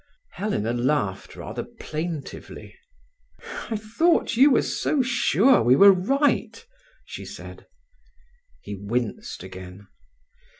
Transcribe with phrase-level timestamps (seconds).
[0.31, 2.73] Helena laughed rather plaintively.
[3.69, 6.65] "I thought you were so sure we were right,"
[7.05, 7.67] she said.
[8.61, 9.89] He winced again.